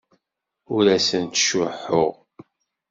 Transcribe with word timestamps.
Ur 0.75 0.85
asent-ttcuḥḥuɣ. 0.95 2.11